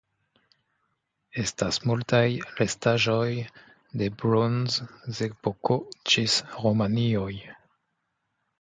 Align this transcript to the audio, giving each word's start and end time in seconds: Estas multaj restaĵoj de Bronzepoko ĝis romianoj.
Estas 1.43 1.77
multaj 1.89 2.21
restaĵoj 2.61 3.29
de 4.01 4.09
Bronzepoko 4.23 5.79
ĝis 6.15 6.41
romianoj. 6.65 7.31